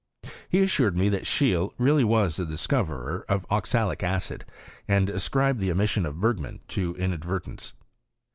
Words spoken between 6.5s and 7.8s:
to inadvertence.